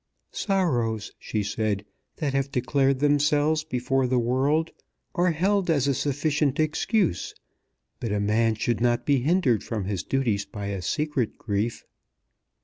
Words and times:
"Sorrows," 0.31 1.11
she 1.19 1.43
said, 1.43 1.85
"that 2.15 2.33
have 2.33 2.51
declared 2.51 3.01
themselves 3.01 3.63
before 3.63 4.07
the 4.07 4.17
world 4.17 4.71
are 5.13 5.29
held 5.29 5.69
as 5.69 5.95
sufficient 5.95 6.59
excuse; 6.59 7.35
but 7.99 8.11
a 8.11 8.19
man 8.19 8.55
should 8.55 8.81
not 8.81 9.05
be 9.05 9.19
hindered 9.19 9.63
from 9.63 9.85
his 9.85 10.01
duties 10.01 10.43
by 10.43 10.79
secret 10.79 11.37
grief." 11.37 11.85